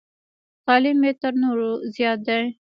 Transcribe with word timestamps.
تعلیم 0.65 0.99
یې 1.07 1.13
تر 1.21 1.33
نورو 1.43 1.71
زیات 1.95 2.19
دی. 2.27 2.43